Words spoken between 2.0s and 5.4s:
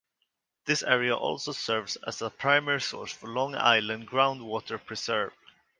as a primary source for Long Island's groundwater preserve.